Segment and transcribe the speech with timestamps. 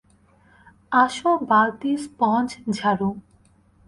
[0.91, 3.09] আসো, বালতি, স্পঞ্জ, ঝাড়ু।